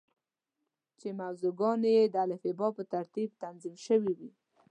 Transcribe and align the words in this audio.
چې 0.99 1.07
موضوع 1.19 1.51
ګانې 1.59 1.91
یې 1.97 2.05
د 2.13 2.15
الفبا 2.25 2.67
په 2.77 2.83
ترتیب 2.93 3.29
تنظیم 3.43 3.75
شوې 3.85 4.11
وې. 4.17 4.29